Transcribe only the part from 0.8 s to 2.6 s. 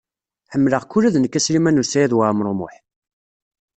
ula d nekk a Sliman U Saɛid Waɛmaṛ U